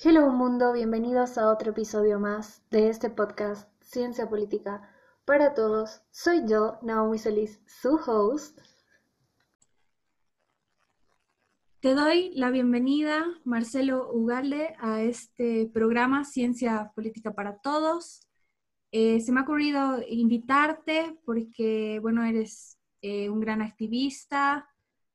[0.00, 4.88] Hello mundo, bienvenidos a otro episodio más de este podcast Ciencia Política
[5.24, 6.02] para Todos.
[6.12, 8.60] Soy yo, Naomi Solís, su host.
[11.80, 18.20] Te doy la bienvenida, Marcelo Ugalde, a este programa Ciencia Política para Todos.
[18.92, 24.68] Eh, se me ha ocurrido invitarte porque, bueno, eres eh, un gran activista,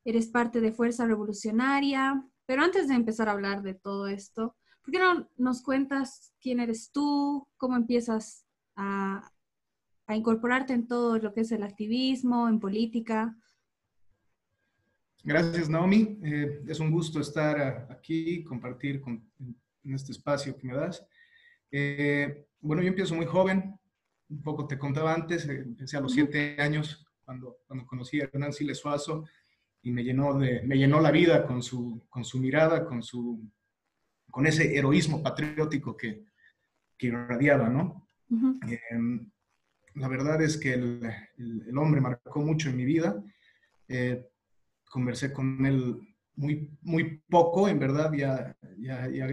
[0.03, 4.91] eres parte de Fuerza Revolucionaria, pero antes de empezar a hablar de todo esto, ¿Por
[4.91, 7.47] qué no nos cuentas quién eres tú?
[7.57, 8.45] ¿Cómo empiezas
[8.75, 9.29] a,
[10.09, 13.35] incorporarte en todo lo que es el activismo, en política?
[15.23, 16.19] Gracias, Naomi.
[16.21, 21.03] Eh, es un gusto estar aquí, compartir en este espacio que me das.
[21.71, 23.79] Eh, bueno, yo empiezo muy joven,
[24.29, 28.25] un poco te contaba antes, eh, empecé a los siete años cuando, cuando conocí a
[28.25, 29.25] Hernán Siles Suazo
[29.81, 33.41] y me llenó, de, me llenó la vida con su, con su mirada, con su
[34.33, 36.23] con ese heroísmo patriótico que,
[36.97, 38.07] que irradiaba, ¿no?
[38.89, 39.29] Em,
[39.93, 43.23] la verdad es que el, el, hombre marcó mucho en mi vida.
[43.87, 44.25] Eh,
[44.89, 45.99] conversé con él
[46.35, 49.27] muy, muy poco, en verdad, ya, ya, ya,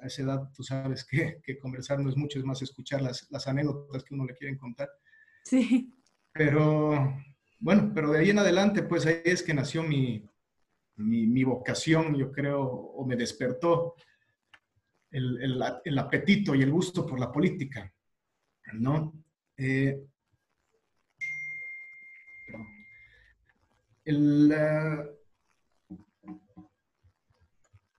[0.00, 3.30] a esa edad tú sabes que, que, conversar no es mucho, es más escuchar las,
[3.30, 4.88] las anécdotas que uno le quiere contar.
[5.44, 5.92] Sí.
[6.32, 7.14] Pero,
[7.58, 10.26] bueno, pero de ahí en adelante, pues ahí es que nació mi,
[10.94, 13.96] mi, mi vocación, yo creo, o me despertó
[15.10, 17.92] el, apetito y el gusto por la política,
[18.74, 19.12] ¿no?
[19.56, 20.04] Eh,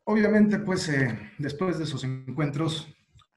[0.04, 2.88] obviamente, pues, eh, después de esos encuentros,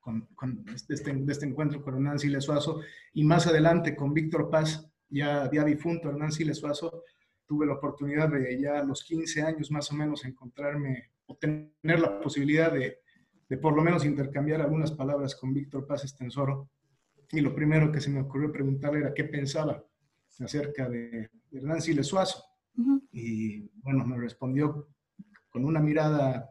[0.01, 2.81] con, este, de, este, encuentro con Hernán Siles Suazo
[3.13, 7.05] y más adelante con Víctor Paz, ya, ya difunto Hernán Siles Suazo,
[7.47, 12.01] tuve la oportunidad de ya a los 15 años más o menos encontrarme o tener
[12.01, 13.01] la posibilidad de,
[13.51, 16.71] de por lo menos intercambiar algunas palabras con Víctor Paz Estensoro.
[17.33, 19.85] Y lo primero que se me ocurrió preguntarle era qué pensaba
[20.39, 22.45] acerca de, Hernán Siles Suazo.
[23.11, 24.89] Y bueno, me respondió
[25.51, 26.49] con una mirada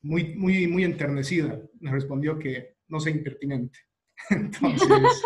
[0.00, 1.60] muy, muy, muy enternecida.
[1.80, 3.78] Me respondió que no sea impertinente.
[4.30, 5.22] Entonces,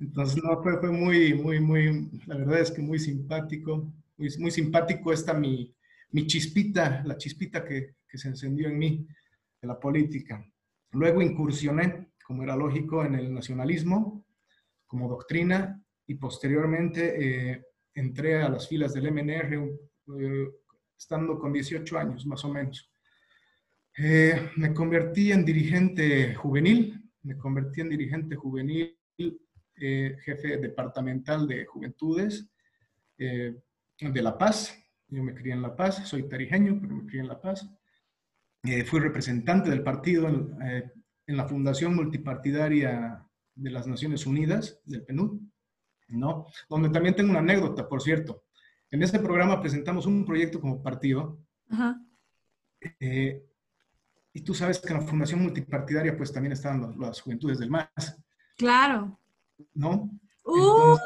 [0.00, 4.50] entonces no, fue, fue muy, muy, muy, la verdad es que muy simpático, muy, muy
[4.50, 5.72] simpático esta mi,
[6.14, 9.04] mi chispita, la chispita que, se encendió en mí,
[9.60, 10.48] de la política.
[10.92, 14.24] Luego incursioné, como era lógico, en el nacionalismo
[14.86, 19.54] como doctrina y posteriormente eh, entré a las filas del MNR
[20.20, 20.48] eh,
[20.96, 22.88] estando con 18 años más o menos.
[23.98, 28.96] Eh, me convertí en dirigente juvenil, me convertí en dirigente juvenil,
[29.76, 32.48] jefe departamental de juventudes
[33.18, 34.83] de La Paz,
[35.14, 37.68] yo me crié en La Paz, soy tarijeño, pero me crié en La Paz.
[38.64, 40.90] Eh, fui representante del partido en, eh,
[41.26, 45.40] en, la Fundación Multipartidaria de las Naciones Unidas, del PNUD,
[46.08, 46.46] ¿no?
[46.68, 48.44] Donde también tengo una anécdota, por cierto.
[48.90, 51.38] En este programa presentamos un proyecto como partido.
[51.68, 52.00] Ajá.
[53.00, 53.44] Eh,
[54.32, 58.20] y tú sabes que en la Fundación Multipartidaria pues también están las juventudes del MAS.
[58.56, 59.20] Claro.
[59.74, 60.10] ¿No?
[60.44, 60.96] Uh.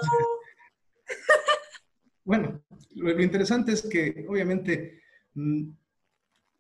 [2.25, 2.63] bueno,
[2.99, 5.01] lo, interesante es que obviamente
[5.35, 5.71] mm,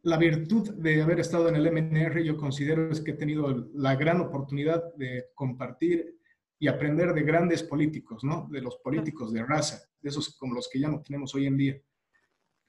[0.02, 3.96] la virtud de haber estado en el MNR yo considero es que he tenido la
[3.96, 6.18] gran oportunidad de compartir
[6.58, 8.48] y aprender de grandes políticos, ¿no?
[8.50, 11.56] De los políticos de raza, de esos como los que ya no tenemos hoy en
[11.56, 11.80] día.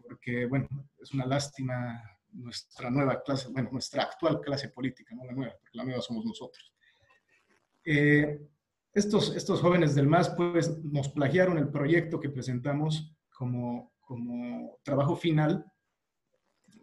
[0.03, 0.67] Porque, bueno,
[0.99, 5.77] es una lástima nuestra nueva clase, bueno, nuestra actual clase política, no la nueva, porque
[5.77, 6.73] la nueva somos nosotros.
[7.83, 8.39] Eh,
[8.93, 15.15] estos, estos jóvenes del MAS, pues, nos plagiaron el proyecto que presentamos como, como trabajo
[15.15, 15.63] final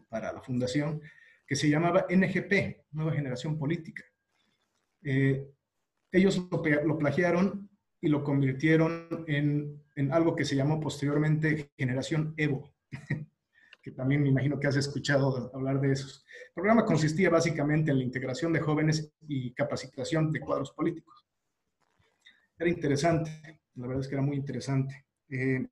[0.08, 1.02] para la fundación,
[1.46, 4.02] que se llamaba NGP, Nueva Generación Política.
[5.02, 5.46] Eh,
[6.10, 7.68] ellos lo, plagiaron
[8.00, 12.72] y lo convirtieron en, en, algo que se llamó posteriormente Generación Evo,
[13.82, 16.06] que también me imagino que has escuchado hablar de eso.
[16.06, 21.26] El programa consistía básicamente en la integración de jóvenes y capacitación de cuadros políticos.
[22.58, 25.04] Era interesante, la verdad es que era muy interesante.
[25.28, 25.68] Eh,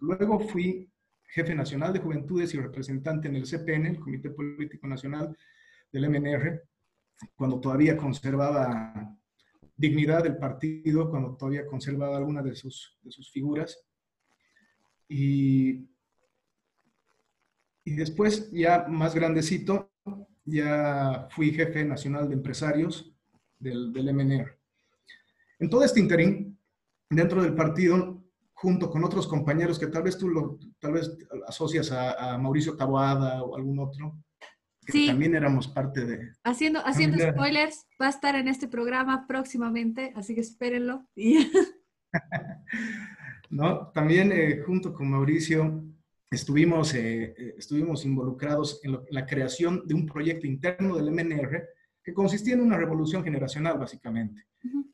[0.00, 0.90] Luego fui
[1.28, 5.36] jefe nacional de juventudes y representante en el CPN, el Comité Político Nacional
[5.92, 6.62] del MNR,
[7.36, 9.16] cuando todavía conservaba
[9.76, 13.82] dignidad del partido, cuando todavía conservaba alguna de sus, de sus figuras.
[15.08, 15.88] Y,
[17.84, 19.90] y después, ya más grandecito,
[20.44, 23.12] ya fui jefe nacional de empresarios
[23.58, 24.58] del, del MNR.
[25.58, 26.58] En todo este interín,
[27.08, 28.19] dentro del partido,
[28.60, 31.10] junto con otros compañeros que tal vez tú lo, tal vez
[31.46, 34.18] asocias a, Mauricio Taboada o algún otro,
[34.84, 35.06] que sí.
[35.06, 36.32] también éramos parte de...
[36.44, 41.06] Haciendo, haciendo spoilers, va a estar en este programa próximamente, así que espérenlo.
[43.50, 43.88] ¿No?
[43.88, 45.82] También eh, junto con Mauricio
[46.30, 51.66] estuvimos, eh, eh, estuvimos involucrados en, la creación de un proyecto interno del MNR
[52.02, 54.44] que consistía en una revolución generacional, básicamente,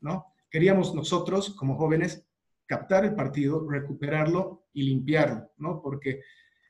[0.01, 0.25] ¿no?
[0.49, 2.26] Queríamos nosotros, como jóvenes,
[2.67, 5.81] captar el partido, recuperarlo y limpiarlo, ¿no?
[5.81, 6.21] Porque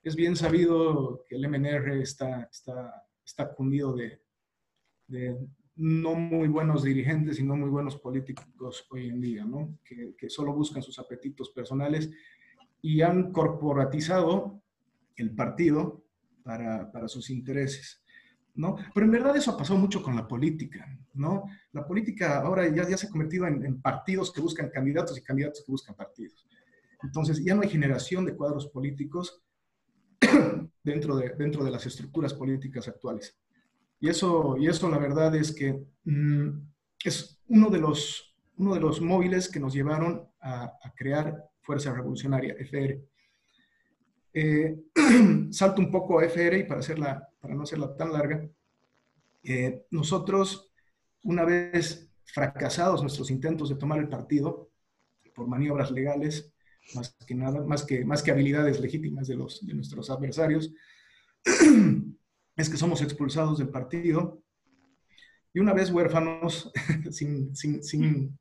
[0.03, 4.21] es bien sabido que el MNR está, está, está cundido de,
[5.75, 9.79] no muy buenos dirigentes y no muy buenos políticos hoy en día, ¿no?
[9.83, 12.09] Que, que solo buscan sus apetitos personales
[12.81, 14.61] y han corporatizado
[15.15, 16.05] el partido
[16.43, 18.03] para, para sus intereses.
[18.57, 18.75] ¿No?
[18.93, 21.45] Pero en verdad eso ha pasado mucho con la política, ¿no?
[21.71, 25.71] La política ahora ya, se ha convertido en, partidos que buscan candidatos y candidatos que
[25.71, 26.45] buscan partidos.
[27.03, 29.43] Entonces ya no hay generación de cuadros políticos
[30.83, 33.37] dentro de, dentro de las estructuras políticas actuales.
[33.99, 36.49] Y eso, y eso la verdad es que mm,
[37.03, 42.55] es uno de, los, uno de los móviles que nos llevaron a, crear Fuerza Revolucionaria,
[42.57, 43.03] FR.
[44.33, 44.77] Eh,
[45.51, 48.49] salto un poco a FR y para, hacerla, para no hacerla tan larga,
[49.43, 50.71] eh, nosotros,
[51.23, 54.69] una vez fracasados nuestros intentos de tomar el partido
[55.33, 56.53] por maniobras legales,
[56.95, 60.73] más que nada, más que, más que habilidades legítimas de, los, de nuestros adversarios,
[62.55, 64.41] es que somos expulsados del partido.
[65.53, 66.71] Y una vez huérfanos,
[67.11, 68.37] sin, sin, sin,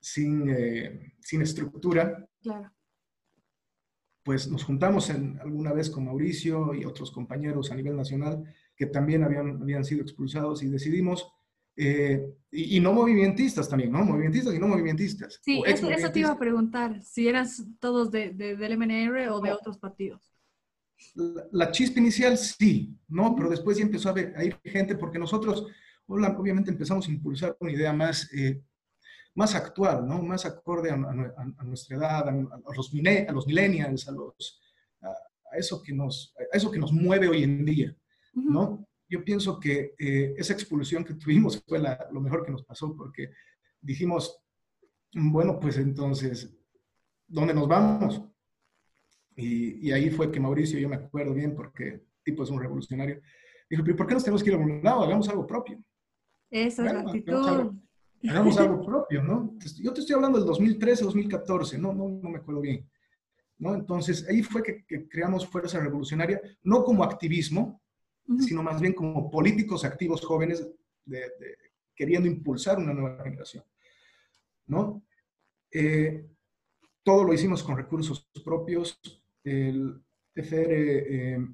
[0.00, 2.73] sin, eh, sin estructura, claro
[4.24, 8.42] pues nos juntamos en, alguna vez con Mauricio y otros compañeros a nivel nacional
[8.74, 11.30] que también habían, habían sido expulsados y decidimos,
[11.76, 14.04] eh, y, no movimentistas también, ¿no?
[14.04, 15.40] Movimentistas y no movimentistas.
[15.42, 17.46] Sí, eso, eso, te iba a preguntar, si eran
[17.78, 20.34] todos de, del MNR o de otros partidos.
[21.50, 23.34] La, chispa inicial sí, ¿no?
[23.36, 25.66] Pero después ya empezó a, a ir gente porque nosotros
[26.06, 28.32] obviamente empezamos a impulsar una idea más...
[28.32, 28.62] Eh,
[29.34, 30.22] más actual, ¿no?
[30.22, 32.92] Más acorde a, nuestra edad, a, los,
[33.28, 34.62] a los millennials, a, los,
[35.02, 37.96] a, eso que nos, a eso que nos mueve hoy en día,
[38.32, 38.86] ¿no?
[39.08, 43.30] Yo pienso que eh, esa expulsión que tuvimos fue lo mejor que nos pasó porque
[43.80, 44.40] dijimos,
[45.12, 46.52] bueno, pues entonces,
[47.26, 48.22] ¿dónde nos vamos?
[49.36, 53.20] Y, y, ahí fue que Mauricio, yo me acuerdo bien porque tipo es un revolucionario,
[53.68, 55.02] dijo, ¿por qué nos tenemos que ir a un lado?
[55.02, 55.82] Hagamos algo propio.
[56.50, 57.74] Esa es la actitud
[58.28, 59.54] hagamos algo propio, ¿no?
[59.82, 62.88] Yo te estoy hablando del 2013, 2014, no, no, no me acuerdo bien.
[63.58, 63.74] ¿no?
[63.74, 67.80] Entonces, ahí fue que, creamos Fuerza Revolucionaria, no como activismo,
[68.38, 70.66] sino más bien como políticos activos jóvenes
[71.04, 71.30] de,
[71.94, 73.64] queriendo impulsar una nueva generación.
[74.66, 75.02] ¿no?
[75.70, 76.26] Eh,
[77.02, 78.98] todo lo hicimos con recursos propios.
[79.44, 80.02] El
[80.34, 81.48] FR eh,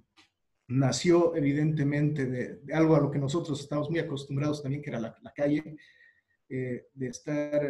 [0.69, 5.17] nació evidentemente de, algo a lo que nosotros estamos muy acostumbrados también, que era la,
[5.21, 5.77] la calle.
[6.53, 7.61] Eh, de estar,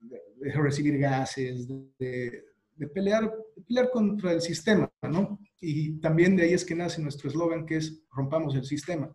[0.00, 2.42] de, recibir gases, de,
[2.94, 3.30] pelear,
[3.68, 5.38] pelear contra el sistema, ¿no?
[5.60, 9.14] Y también de ahí es que nace nuestro eslogan que es rompamos el sistema.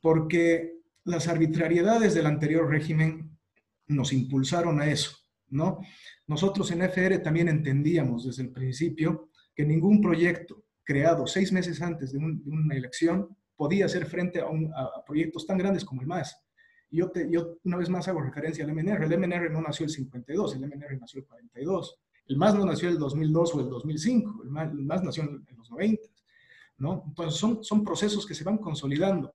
[0.00, 3.30] Porque las arbitrariedades del anterior régimen
[3.88, 5.18] nos impulsaron a eso,
[5.50, 5.80] ¿no?
[6.26, 12.12] Nosotros en FR también entendíamos desde el principio que ningún proyecto creado seis meses antes
[12.12, 16.34] de, una elección podía hacer frente a, a, proyectos tan grandes como el MAS.
[16.94, 19.04] Yo, te, yo una vez más hago referencia al MNR.
[19.04, 21.98] El MNR no nació el 52, el MNR nació el 42.
[22.26, 26.02] El MAS no nació el 2002 o el 2005, el MAS, nació en, los 90.
[26.78, 27.04] ¿no?
[27.06, 29.34] Entonces son, son procesos que se van consolidando.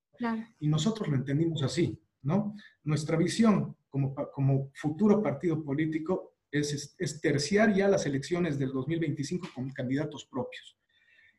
[0.59, 1.99] Y nosotros lo entendimos así.
[2.23, 2.55] ¿no?
[2.83, 9.49] Nuestra visión como, como futuro partido político es, es, terciar ya las elecciones del 2025
[9.53, 10.77] con candidatos propios.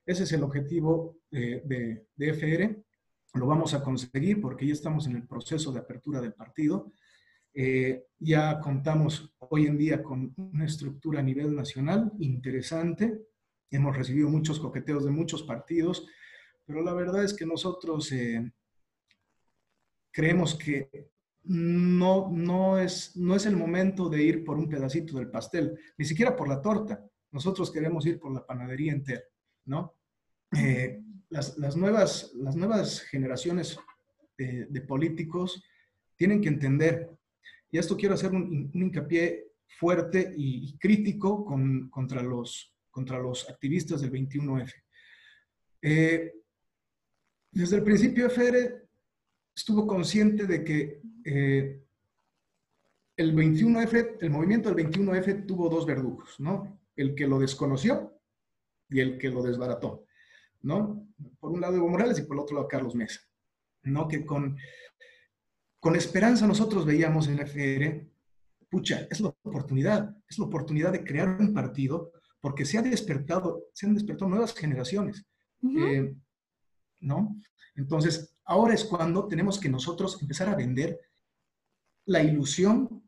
[0.07, 2.85] Ese es el objetivo de, de, de FR
[3.35, 6.93] lo vamos a conseguir porque ya estamos en el proceso de apertura del partido.
[7.53, 13.27] Eh, ya contamos hoy en día con una estructura a nivel nacional interesante.
[13.71, 16.07] Hemos recibido muchos coqueteos de muchos partidos,
[16.65, 18.53] pero la verdad es que nosotros eh,
[20.13, 21.11] creemos que
[21.45, 26.05] no, no, es, no es el momento de ir por un pedacito del pastel, ni
[26.05, 27.05] siquiera por la torta.
[27.31, 29.23] Nosotros queremos ir por la panadería entera,
[29.67, 29.95] ¿no?
[30.57, 33.79] Eh, las, nuevas, las nuevas generaciones
[34.37, 35.63] de, políticos
[36.17, 37.11] tienen que entender,
[37.71, 41.45] y esto quiero hacer un, hincapié fuerte y, crítico
[41.91, 44.73] contra, los, contra los activistas del 21F.
[45.83, 46.33] Eh,
[47.53, 48.89] desde el principio FR
[49.55, 51.83] estuvo consciente de que eh,
[53.17, 56.81] el 21F, el movimiento del 21F tuvo dos verdugos, ¿no?
[56.97, 58.21] el que lo desconoció
[58.89, 60.07] y el que lo desbarató,
[60.63, 61.10] ¿no?
[61.39, 63.21] Por un lado Evo Morales y por el otro lado Carlos Mesa,
[63.83, 64.09] ¿no?
[64.09, 64.57] Que con,
[65.79, 68.11] con esperanza nosotros veíamos en la FR,
[68.71, 73.65] pucha, es la oportunidad, es la oportunidad de crear un partido porque se, ha despertado,
[73.73, 75.27] se han despertado nuevas generaciones,
[75.63, 76.15] eh,
[77.01, 77.37] ¿no?
[77.75, 81.01] Entonces, ahora es cuando tenemos que nosotros empezar a vender
[82.07, 83.03] la ilusión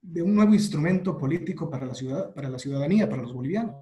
[0.00, 3.76] de un nuevo instrumento político para la, ciudad, para la ciudadanía, para los bolivianos.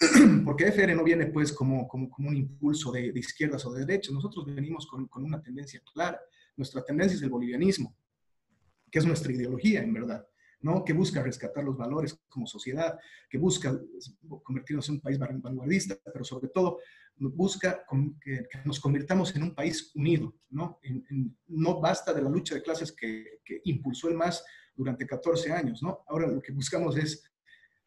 [0.44, 4.46] Porque FR no viene pues como, como, un impulso de, izquierdas o de derechas, nosotros
[4.46, 6.20] venimos con, con una tendencia clara.
[6.56, 7.94] Nuestra tendencia es el bolivianismo,
[8.90, 10.26] que es nuestra ideología en verdad.
[10.62, 10.84] ¿no?
[10.84, 13.78] que busca rescatar los valores como sociedad, que busca
[14.42, 16.78] convertirnos en un país vanguardista, pero sobre todo
[17.16, 17.84] busca
[18.20, 20.34] que, nos convirtamos en un país unido.
[20.50, 20.80] ¿no?
[21.48, 25.82] no basta de la lucha de clases que, impulsó el MAS durante 14 años.
[25.82, 26.04] ¿no?
[26.08, 27.24] Ahora lo que buscamos es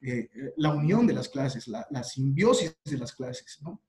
[0.03, 3.59] eh, la unión de las clases, la, simbiosis de las clases.
[3.61, 3.81] ¿no?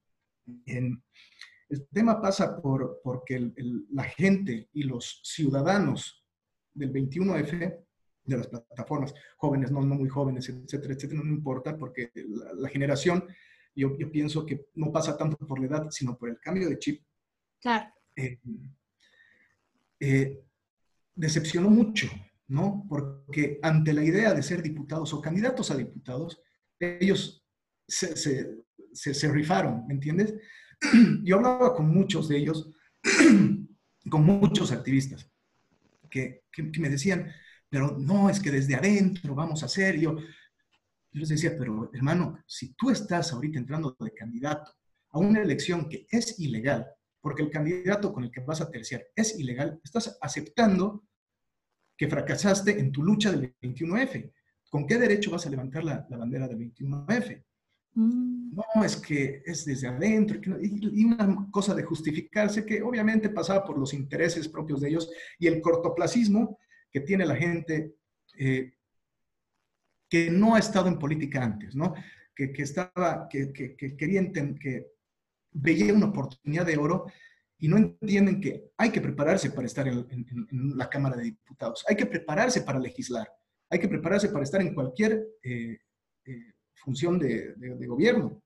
[0.67, 3.53] el tema pasa por porque
[3.91, 6.25] la gente y los ciudadanos
[6.75, 7.85] del 21F
[8.25, 13.27] de las plataformas, jóvenes, no, no muy jóvenes, etcétera, etcétera, no importa, porque la, generación,
[13.75, 16.79] yo, yo, pienso que no pasa tanto por la edad, sino por el cambio de
[16.79, 17.03] chip.
[17.61, 17.93] Claro.
[18.17, 18.39] Eh,
[20.01, 20.43] eh,
[21.15, 22.09] decepcionó mucho,
[22.49, 22.87] ¿no?
[22.89, 26.41] Porque ante la idea de ser diputados o candidatos a diputados,
[26.79, 27.45] ellos
[27.87, 30.35] se, se, se, rifaron, ¿me entiendes?
[31.23, 32.71] Yo hablaba con muchos de ellos,
[34.11, 35.31] con muchos activistas,
[36.11, 37.31] que, que, me decían,
[37.69, 39.99] pero no, es que desde adentro vamos a hacer.
[39.99, 44.73] Yo, yo les decía, pero hermano, si tú estás ahorita entrando de candidato
[45.11, 46.87] a una elección que es ilegal,
[47.21, 51.05] porque el candidato con el que vas a terciar es ilegal, estás aceptando
[51.97, 54.33] que fracasaste en tu lucha del 21F.
[54.71, 57.45] ¿Con qué derecho vas a levantar la, bandera del 21F?
[57.95, 58.55] Mm.
[58.55, 63.65] No, es que es desde adentro, y, y, una cosa de justificarse que obviamente pasaba
[63.65, 66.59] por los intereses propios de ellos y el cortoplacismo
[66.91, 67.95] que tiene la gente
[68.39, 68.75] eh,
[70.09, 71.95] que no ha estado en política antes, ¿no?
[72.35, 74.93] Que, que estaba, que, que, que quería que
[75.53, 77.07] veía una oportunidad de oro
[77.59, 80.07] y no entienden que hay que prepararse para estar en,
[80.77, 83.29] la Cámara de Diputados, hay que prepararse para legislar,
[83.71, 85.79] hay que prepararse para estar en cualquier eh,
[86.25, 87.55] eh, función de,
[87.87, 88.43] gobierno,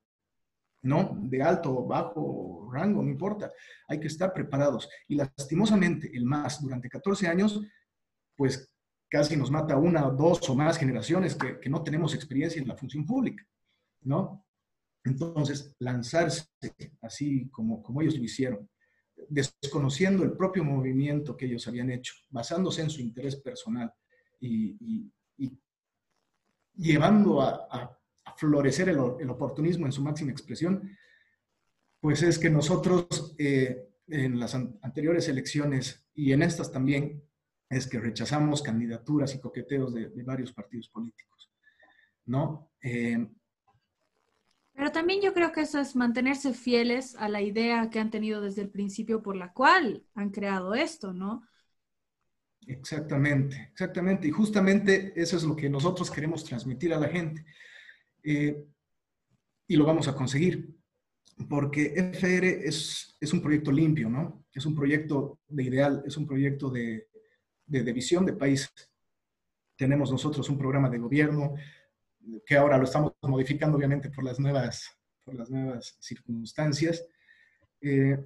[0.83, 1.17] ¿no?
[1.23, 3.51] De alto bajo rango, no importa,
[3.87, 4.89] hay que estar preparados.
[5.07, 7.61] Y lastimosamente, el MAS durante 14 años
[8.39, 8.71] pues
[9.09, 13.05] casi nos mata una, dos o más generaciones que, no tenemos experiencia en la función
[13.05, 13.45] pública,
[14.03, 14.45] ¿no?
[15.03, 16.45] Entonces, lanzarse
[17.01, 18.69] así como, como ellos lo hicieron,
[19.27, 23.93] desconociendo el propio movimiento que ellos habían hecho, basándose en su interés personal
[24.39, 25.11] y,
[26.75, 27.95] llevando a,
[28.37, 28.99] florecer el,
[29.29, 30.95] oportunismo en su máxima expresión,
[31.99, 37.21] pues es que nosotros eh, en las anteriores elecciones y en estas también
[37.69, 41.51] es que rechazamos candidaturas y coqueteos de, varios partidos políticos,
[42.25, 42.71] ¿no?
[42.81, 43.27] Eh,
[44.79, 48.39] pero también yo creo que eso es mantenerse fieles a la idea que han tenido
[48.39, 51.43] desde el principio por la cual han creado esto, ¿no?
[52.65, 54.29] Exactamente, exactamente.
[54.29, 57.43] Y justamente eso es lo que nosotros queremos transmitir a la gente.
[58.23, 58.55] Eh,
[59.67, 60.73] y lo vamos a conseguir,
[61.49, 64.45] porque FR es, es un proyecto limpio, ¿no?
[64.53, 67.09] Es un proyecto de ideal, es un proyecto de,
[67.65, 68.71] de, visión de país.
[69.75, 71.55] Tenemos nosotros un programa de gobierno
[72.45, 74.89] que ahora lo estamos modificando obviamente por las nuevas,
[75.23, 77.05] por las nuevas circunstancias.
[77.81, 78.17] Eh,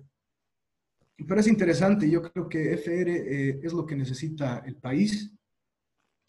[1.28, 5.32] pero es interesante, yo creo que FR eh, es lo que necesita el país.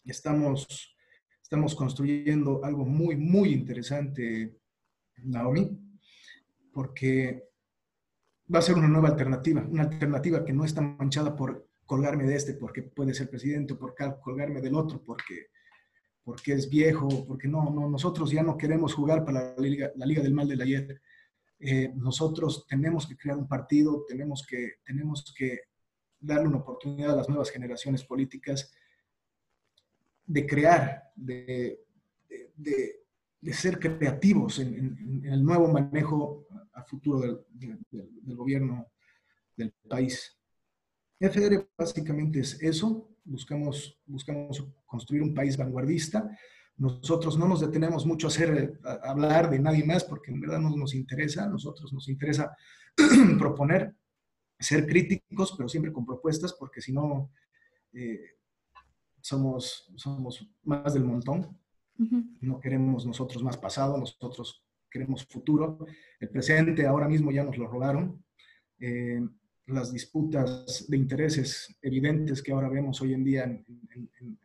[0.03, 0.95] Estamos,
[1.41, 4.59] estamos construyendo algo muy, muy interesante,
[5.17, 5.77] Naomi,
[6.71, 7.49] porque
[8.53, 12.35] va a ser una nueva alternativa, una alternativa que no está manchada por colgarme de
[12.35, 15.47] este porque puede ser presidente o por colgarme del otro porque,
[16.25, 20.07] porque es viejo, porque no, no, nosotros ya no queremos jugar para la Liga, la
[20.07, 21.01] Liga del Mal del ayer.
[21.59, 25.59] Eh, nosotros tenemos que crear un partido, tenemos que, tenemos que
[26.19, 28.73] darle una oportunidad a las nuevas generaciones políticas
[30.25, 31.85] de crear, de,
[32.55, 33.03] de,
[33.53, 38.87] ser creativos en, el nuevo manejo a futuro del, del gobierno
[39.55, 40.35] del país.
[41.19, 46.29] FDR básicamente es eso, buscamos, buscamos construir un país vanguardista.
[46.77, 50.73] Nosotros no nos detenemos mucho a, hacer, hablar de nadie más porque en verdad no
[50.75, 52.55] nos interesa, a nosotros nos interesa
[53.37, 53.93] proponer,
[54.57, 57.29] ser críticos, pero siempre con propuestas, porque si no,
[57.91, 58.37] eh,
[59.19, 61.59] somos, somos más del montón.
[62.41, 65.85] No queremos nosotros más pasado, nosotros queremos futuro.
[66.21, 68.23] El presente ahora mismo ya nos lo robaron.
[68.79, 69.21] Eh,
[69.67, 73.65] las disputas de intereses evidentes que ahora vemos hoy en día en,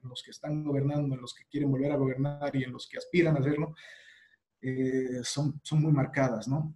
[0.03, 2.99] los que están gobernando, en los que quieren volver a gobernar y en los que
[2.99, 3.75] aspiran a hacerlo,
[4.63, 6.75] eh, son, son muy marcadas, ¿no?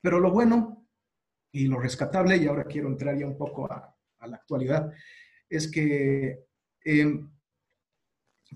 [0.00, 0.86] Pero lo bueno
[1.52, 3.96] y lo rescatable, y ahora quiero entrar ya un poco a,
[4.26, 4.92] la actualidad,
[5.48, 6.44] es que
[6.84, 7.20] eh,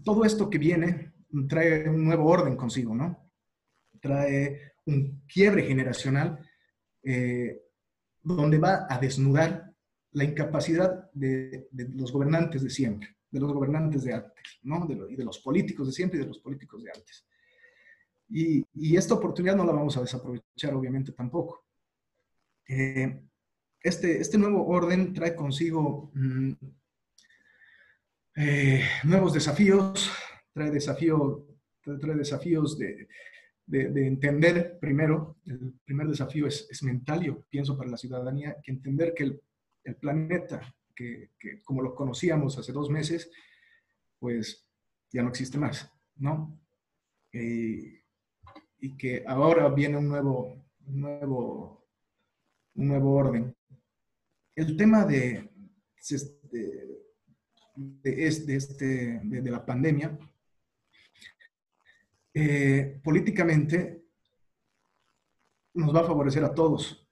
[0.04, 1.12] todo esto que viene
[1.48, 3.30] trae un nuevo orden consigo, ¿no?
[4.00, 6.38] Trae un quiebre generacional
[7.02, 7.63] eh,
[8.24, 9.70] donde va a desnudar
[10.12, 14.86] la incapacidad de, los gobernantes de siempre, de los gobernantes de antes, ¿no?
[14.86, 17.26] De y de los políticos de siempre y de los políticos de antes.
[18.28, 21.66] Y, esta oportunidad no la vamos a desaprovechar, obviamente, tampoco.
[22.66, 23.22] Eh,
[23.80, 26.52] este, este nuevo orden trae consigo mm,
[28.36, 30.10] eh, nuevos desafíos,
[30.52, 31.46] trae, desafío,
[31.82, 33.06] trae desafíos de,
[33.66, 38.72] de, entender primero, el primer desafío es, es, mental, yo pienso para la ciudadanía, que
[38.72, 41.30] entender que el, planeta, que,
[41.64, 43.30] como lo conocíamos hace dos meses,
[44.18, 44.66] pues
[45.10, 46.58] ya no existe más, ¿no?
[47.32, 48.02] Eh,
[48.78, 51.86] y que ahora viene un nuevo, nuevo,
[52.74, 53.54] un nuevo orden.
[54.54, 55.50] El tema de,
[56.52, 56.88] de,
[57.74, 60.18] de, este, de la pandemia
[62.34, 64.02] eh, políticamente
[65.74, 67.04] nos va a favorecer a todos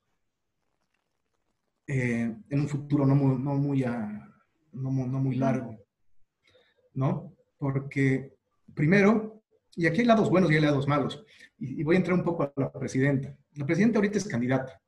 [1.87, 3.85] eh, en un futuro no muy, no muy,
[4.73, 5.79] no, muy largo,
[6.95, 7.35] ¿no?
[7.59, 8.37] Porque
[8.75, 9.43] primero,
[9.77, 11.25] y aquí hay lados buenos y hay lados malos,
[11.59, 13.37] y, voy a entrar un poco a la presidenta.
[13.55, 14.81] La presidenta ahorita es candidata,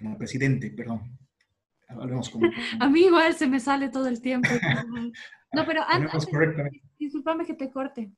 [0.00, 1.18] no, presidente, perdón.
[1.88, 2.46] Hablemos como,
[2.80, 4.48] A mí igual se me sale todo el tiempo.
[5.52, 6.26] no, pero antes,
[6.98, 8.10] discúlpame que te corte.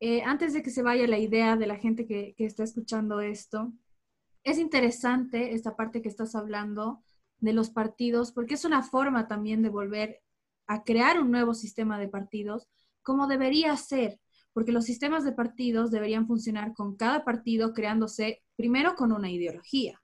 [0.00, 3.70] Eh, antes de que se vaya la idea de la gente que, está escuchando esto,
[4.42, 7.02] es interesante esta parte que estás hablando
[7.38, 10.22] de los partidos, porque es una forma también de volver
[10.66, 12.66] a crear un nuevo sistema de partidos,
[13.02, 14.18] como debería ser,
[14.54, 20.00] porque los sistemas de partidos deberían funcionar con cada partido creándose primero con una ideología.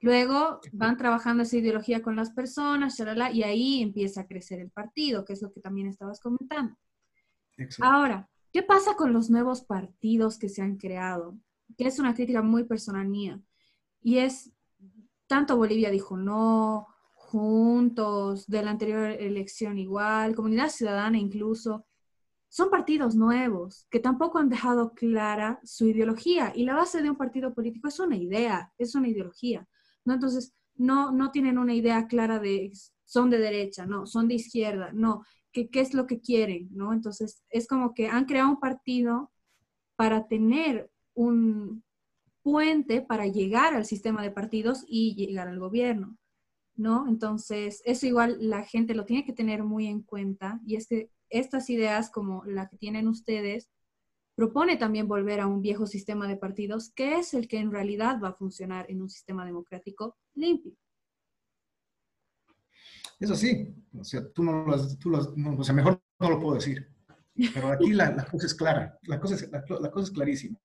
[0.00, 3.00] Luego van trabajando esa ideología con las personas,
[3.32, 6.76] y ahí empieza a crecer el partido, que es lo que también estabas comentando.
[7.80, 11.38] Ahora, ¿Qué pasa con los nuevos partidos que se han creado?
[11.76, 13.38] Que es una crítica muy personal mía.
[14.00, 14.50] Y es,
[15.26, 21.84] tanto Bolivia dijo no, juntos, de la anterior elección igual, comunidad ciudadana incluso,
[22.48, 26.50] son partidos nuevos que tampoco han dejado clara su ideología.
[26.56, 29.68] Y la base de un partido político es una idea, es una ideología.
[30.06, 30.14] ¿no?
[30.14, 32.72] Entonces, no, no tienen una idea clara de
[33.06, 35.24] son de derecha, no, son de izquierda, no,
[35.64, 36.92] qué es lo que quieren, ¿no?
[36.92, 39.32] Entonces, es como que han creado un partido
[39.96, 41.82] para tener un
[42.42, 46.16] puente para llegar al sistema de partidos y llegar al gobierno,
[46.76, 47.08] ¿no?
[47.08, 51.10] Entonces, eso igual la gente lo tiene que tener muy en cuenta y es que
[51.28, 53.68] estas ideas como la que tienen ustedes
[54.36, 58.20] propone también volver a un viejo sistema de partidos que es el que en realidad
[58.22, 60.74] va a funcionar en un sistema democrático limpio.
[63.18, 66.88] Es así, o sea, tú no lo tú o sea, mejor no lo puedo decir,
[67.54, 69.64] pero aquí la, cosa es clara, la cosa es, la,
[69.96, 70.58] es clarísima.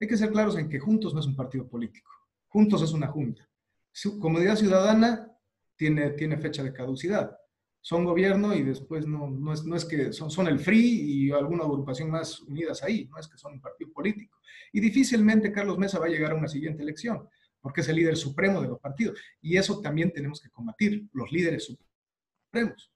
[0.00, 2.10] Hay que ser claros en que Juntos no es un partido político,
[2.48, 3.48] Juntos es una junta.
[3.92, 5.32] Su comunidad ciudadana
[5.76, 7.36] tiene, tiene fecha de caducidad.
[7.80, 11.30] Son gobierno y después no, no, es, no es que son, son el FRI y
[11.30, 14.36] alguna agrupación más unidas ahí, no es que son un partido político.
[14.72, 17.28] Y difícilmente Carlos Mesa va a llegar a una siguiente elección
[17.66, 19.18] porque es el líder supremo de los partidos.
[19.42, 22.92] Y eso también tenemos que combatir, los líderes supremos,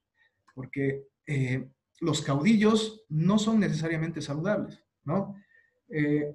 [0.55, 5.35] porque eh, los caudillos no son necesariamente saludables, ¿no?
[5.89, 6.33] Eh,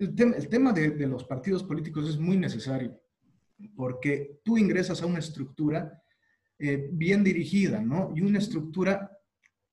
[0.00, 0.14] el,
[0.50, 3.00] tema de, los partidos políticos es muy necesario,
[3.74, 5.98] porque tú ingresas a una estructura
[6.58, 8.12] eh, bien dirigida, ¿no?
[8.14, 9.16] Y una estructura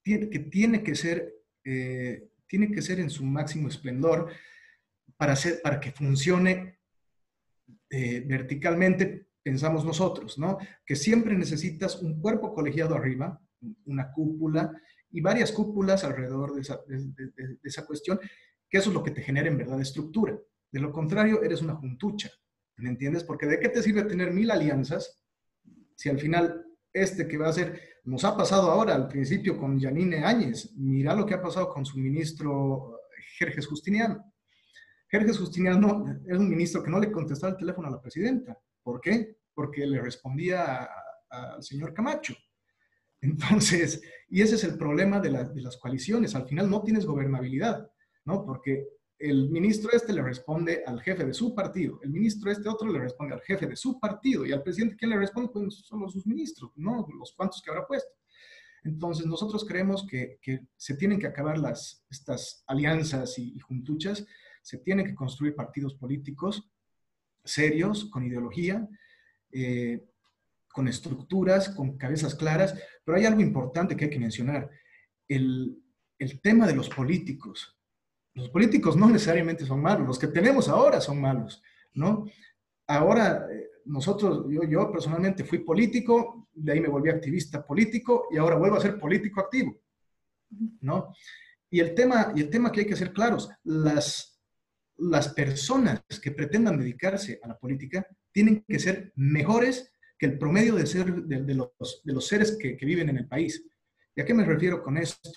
[0.06, 4.32] que tiene que ser, tiene que ser en su máximo esplendor
[5.18, 6.77] para, hacer, para que funcione
[7.90, 10.58] eh, verticalmente pensamos nosotros, ¿no?
[10.86, 13.42] Que siempre necesitas un cuerpo colegiado arriba,
[13.86, 14.74] una cúpula
[15.10, 16.62] y varias cúpulas alrededor de
[17.64, 18.20] esa, cuestión,
[18.70, 20.38] que eso es lo que te genera en verdad estructura.
[20.70, 22.30] De lo contrario, eres una juntucha,
[22.76, 23.24] ¿me entiendes?
[23.24, 25.24] Porque ¿de qué te sirve tener mil alianzas
[25.96, 29.80] si al final este que va a ser, nos ha pasado ahora al principio con
[29.80, 33.00] Janine Áñez, mira lo que ha pasado con su ministro
[33.38, 34.34] Jerjes Justiniano.
[35.10, 38.58] Jerjes Justiniano es un ministro que no le contestaba el teléfono a la presidenta.
[38.84, 39.38] ¿Por qué?
[39.54, 40.90] Porque le respondía
[41.30, 42.36] al señor Camacho.
[43.22, 46.36] Entonces, y ese es el problema de, las coaliciones.
[46.36, 47.90] Al final no tienes gobernabilidad,
[48.26, 48.46] ¿no?
[48.46, 52.88] Porque el ministro este le responde al jefe de su partido, el ministro este otro
[52.88, 56.08] le responde al jefe de su partido y al presidente ¿quién le responde, pues son
[56.08, 58.14] sus ministros, no los cuantos que habrá puesto.
[58.84, 64.24] Entonces, nosotros creemos que, que se tienen que acabar las, estas alianzas y juntuchas,
[64.68, 66.70] se tienen que construir partidos políticos
[67.42, 68.86] serios, con ideología,
[69.50, 70.06] eh,
[70.74, 74.70] con estructuras, con cabezas claras, pero hay algo importante que hay que mencionar,
[75.30, 75.82] el,
[76.20, 77.80] el tema de los políticos.
[78.34, 82.26] Los políticos no necesariamente son malos, los que tenemos ahora son malos, ¿no?
[82.88, 88.36] Ahora, eh, nosotros, yo, yo personalmente fui político, de ahí me volví activista político y
[88.36, 89.78] ahora vuelvo a ser político activo,
[90.82, 91.14] ¿no?
[91.70, 94.37] Y el tema, y el tema que hay que ser claros, las,
[94.98, 100.76] las personas que pretendan dedicarse a la política tienen que ser mejores que el promedio
[100.76, 103.64] de, ser, de, los, de los, seres que, que, viven en el país.
[104.16, 105.32] ¿Y a qué me refiero con esto?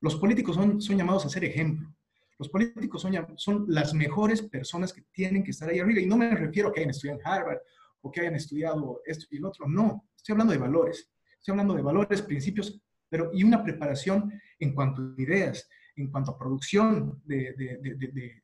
[0.00, 1.94] Los políticos son, son llamados a ser ejemplo.
[2.38, 6.00] Los políticos son, son las mejores personas que tienen que estar ahí arriba.
[6.00, 7.58] Y no me refiero a que hayan estudiado en Harvard
[8.02, 9.66] o que hayan estudiado esto y lo otro.
[9.66, 11.10] No, estoy hablando de valores.
[11.38, 16.32] Estoy hablando de valores, principios, pero y una preparación en cuanto a ideas, en cuanto
[16.32, 18.42] a producción de,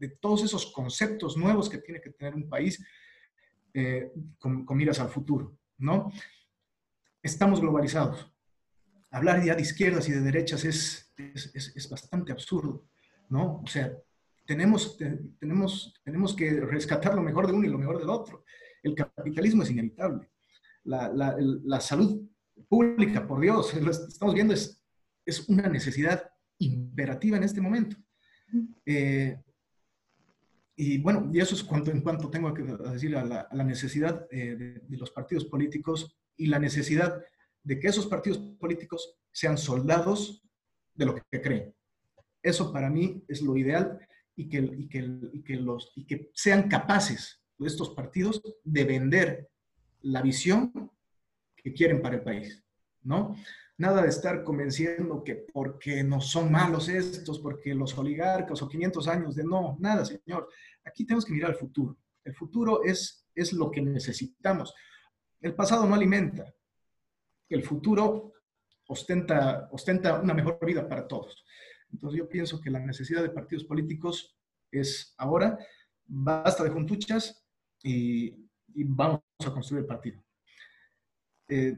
[0.00, 2.84] de todos esos conceptos nuevos que tiene que tener un país
[3.72, 6.10] eh, con, con, miras al futuro, ¿no?
[7.22, 8.32] Estamos globalizados.
[9.10, 12.90] Hablar ya de izquierdas y de derechas es, es, es, es bastante absurdo.
[13.30, 13.60] ¿no?
[13.62, 13.96] O sea,
[14.44, 14.98] tenemos,
[15.38, 18.44] tenemos, tenemos que rescatar lo mejor de uno y lo mejor del otro.
[18.82, 20.28] El capitalismo es inevitable.
[20.84, 22.28] La, la, la salud
[22.68, 24.82] pública, por Dios, lo estamos viendo, es,
[25.24, 27.96] es una necesidad imperativa en este momento.
[28.84, 29.38] Eh,
[30.82, 33.64] y bueno, y eso es cuanto, en cuanto tengo que decir a la, a la
[33.64, 37.20] necesidad eh, de, de, los partidos políticos y la necesidad
[37.62, 40.42] de que esos partidos políticos sean soldados
[40.94, 41.74] de lo que creen.
[42.42, 43.98] Eso para mí es lo ideal
[44.34, 49.50] y que, y que, y que, los, y que sean capaces estos partidos de vender
[50.00, 50.90] la visión
[51.54, 52.64] que quieren para el país,
[53.02, 53.36] ¿no?
[53.76, 59.08] Nada de estar convenciendo que porque no son malos estos, porque los oligarcas o 500
[59.08, 60.48] años de no, nada, señor.
[60.84, 61.96] Aquí tenemos que mirar al futuro.
[62.24, 64.74] El futuro es, es lo que necesitamos.
[65.40, 66.54] El pasado no alimenta.
[67.48, 68.32] El futuro
[68.86, 71.44] ostenta, ostenta una mejor vida para todos.
[71.92, 74.36] Entonces yo pienso que la necesidad de partidos políticos
[74.70, 75.58] es ahora,
[76.06, 77.44] basta de juntuchas
[77.82, 78.28] y,
[78.74, 80.22] y vamos a construir el partido.
[81.48, 81.76] Eh,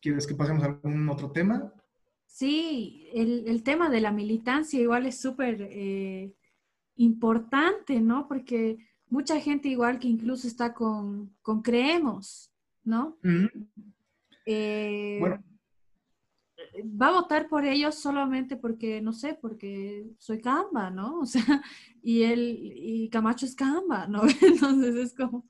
[0.00, 1.72] ¿Quieres que pasemos a algún otro tema?
[2.26, 6.34] Sí, el, el tema de la militancia igual es súper eh,
[6.96, 8.28] importante, ¿no?
[8.28, 8.78] Porque
[9.08, 12.50] mucha gente igual que incluso está con, con creemos,
[12.82, 13.18] ¿no?
[14.46, 15.42] Eh, bueno,
[16.82, 21.20] va a votar por ellos solamente porque, no sé, porque soy Camba, ¿no?
[21.24, 21.62] O sea,
[22.02, 24.22] y él, y Camacho es Camba, ¿no?
[24.42, 25.46] Entonces es como,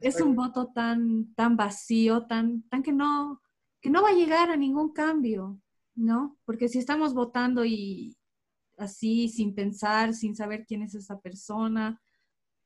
[0.00, 3.42] es un voto tan, tan vacío, tan, tan que no,
[3.80, 5.60] que no va a llegar a ningún cambio,
[5.94, 6.38] ¿no?
[6.44, 8.16] Porque si estamos votando y
[8.80, 12.00] así, sin pensar, sin saber quién es esa persona,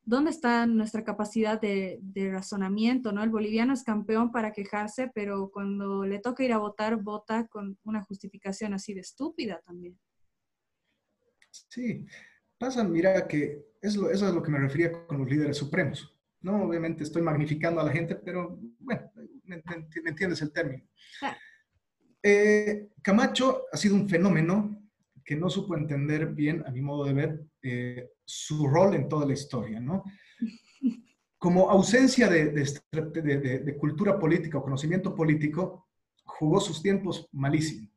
[0.03, 3.11] ¿dónde está nuestra capacidad de, de, razonamiento?
[3.11, 3.23] ¿no?
[3.23, 7.77] El boliviano es campeón para quejarse, pero cuando le toca ir a votar, vota con
[7.83, 9.99] una justificación así de estúpida también.
[11.69, 12.05] Sí,
[12.57, 16.11] pasa, mira, que es lo, eso es lo que me refería con los líderes supremos.
[16.41, 19.11] No, obviamente estoy magnificando a la gente, pero bueno,
[19.43, 20.83] me, me entiendes el término.
[21.21, 21.35] Ah.
[22.21, 24.84] Eh, Camacho ha sido un fenómeno
[25.25, 29.25] que no supo entender bien, a mi modo de ver, eh, su rol en toda
[29.25, 30.03] la historia, ¿no?
[31.37, 35.87] Como ausencia de, de, de, de, cultura política o conocimiento político,
[36.23, 37.89] jugó sus tiempos malísimo,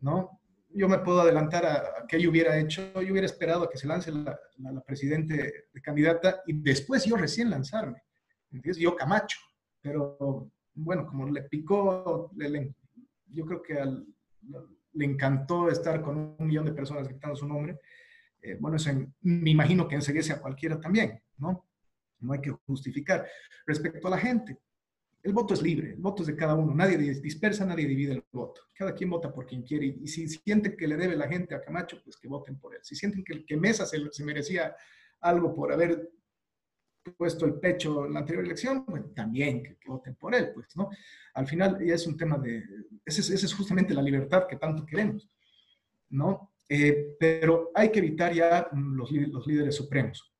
[0.00, 0.40] ¿no?
[0.70, 3.78] Yo me puedo adelantar a, a qué yo hubiera hecho, yo hubiera esperado a que
[3.78, 8.02] se lance la, la, la presidente de candidata y después yo recién lanzarme,
[8.50, 8.78] ¿entiendes?
[8.78, 9.38] Yo Camacho,
[9.80, 12.74] pero bueno, como le picó, le, le,
[13.28, 14.06] yo creo que al,
[14.96, 17.78] le encantó estar con un millón de personas gritando su nombre,
[18.42, 18.90] eh, bueno, eso
[19.22, 21.66] me imagino que enseguece a cualquiera también, ¿no?
[22.20, 23.26] No hay que justificar.
[23.66, 24.58] Respecto a la gente,
[25.22, 28.24] el voto es libre, el voto es de cada uno, nadie dispersa, nadie divide el
[28.30, 28.62] voto.
[28.72, 31.60] Cada quien vota por quien quiere y, si sienten que le debe la gente a
[31.60, 32.80] Camacho, pues que voten por él.
[32.82, 34.76] Si sienten que, que Mesa se, se merecía
[35.20, 36.10] algo por haber
[37.12, 40.76] puesto el pecho en la anterior elección, pues también que, que, voten por él, pues,
[40.76, 40.88] ¿no?
[41.34, 42.64] Al final ya es un tema de,
[43.04, 45.28] esa es, es justamente la libertad que tanto queremos,
[46.10, 46.52] ¿no?
[46.68, 50.32] Eh, pero hay que evitar ya los, los líderes supremos.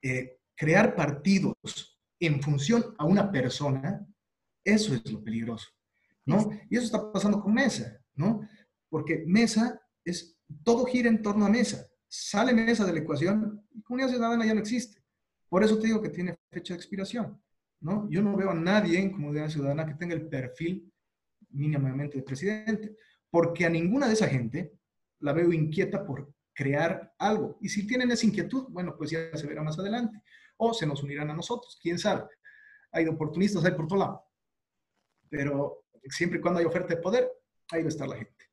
[0.00, 4.06] Eh, crear partidos en función a una persona,
[4.64, 5.68] eso es lo peligroso.
[6.24, 6.50] ¿no?
[6.70, 8.48] Y eso está pasando con Mesa, ¿no?
[8.88, 11.86] Porque Mesa es, todo gira en torno a Mesa.
[12.08, 15.01] Sale Mesa de la ecuación y Comunidad Ciudadana ya no existe.
[15.52, 17.38] Por eso te digo que tiene fecha de expiración,
[17.82, 18.08] ¿no?
[18.08, 20.90] Yo no veo a nadie en Comunidad Ciudadana que tenga el perfil
[21.50, 22.96] mínimamente de presidente,
[23.28, 24.72] porque a ninguna de esa gente
[25.18, 27.58] la veo inquieta por crear algo.
[27.60, 30.22] Y si tienen esa inquietud, bueno, pues ya se verá más adelante.
[30.56, 32.24] O se nos unirán a nosotros, quién sabe.
[32.90, 34.24] Hay oportunistas, hay por todo lado.
[35.28, 37.30] Pero siempre y cuando hay oferta de poder,
[37.72, 38.46] ahí va a estar la gente,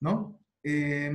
[0.00, 0.42] ¿no?
[0.64, 1.12] Eh,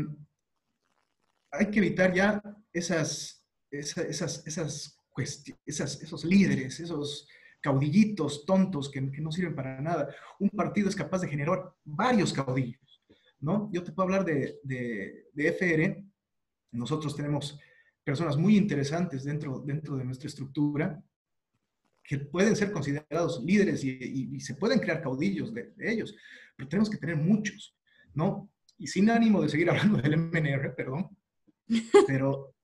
[1.52, 7.28] hay que evitar ya esas, esas, esas, esos líderes, esos
[7.62, 10.14] caudillitos tontos que, que, no sirven para nada.
[10.40, 13.02] Un partido es capaz de generar varios caudillos,
[13.40, 13.70] ¿no?
[13.74, 16.06] Yo te puedo hablar de, de, de FR.
[16.72, 17.60] Nosotros tenemos
[18.04, 21.04] personas muy interesantes dentro, dentro de nuestra estructura
[22.04, 26.16] que pueden ser considerados líderes y, se pueden crear caudillos de, ellos,
[26.56, 27.76] pero tenemos que tener muchos,
[28.14, 28.50] ¿no?
[28.78, 31.18] Y sin ánimo de seguir hablando del MNR, perdón,
[32.06, 32.55] pero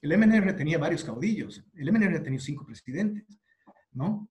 [0.00, 3.26] el MNR tenía varios caudillos, el MNR ha tenido cinco presidentes,
[3.92, 4.28] ¿no?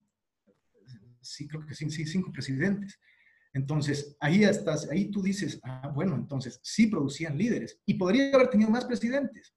[1.21, 2.99] Sí, creo que sí, sí, cinco presidentes.
[3.53, 8.49] Entonces, ahí estás, ahí tú dices, ah, bueno, entonces sí producían líderes y podría haber
[8.49, 9.53] tenido más presidentes,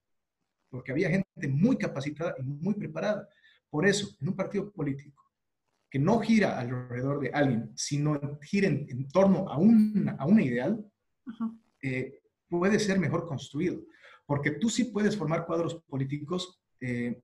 [0.68, 3.28] porque había gente muy capacitada y muy preparada.
[3.68, 5.30] Por eso, en un partido político
[5.90, 10.84] que no gira alrededor de alguien, sino gira en, torno a, un, a una ideal,
[11.82, 13.82] eh, puede ser mejor construido.
[14.30, 17.20] Porque tú sí puedes formar cuadros políticos eh,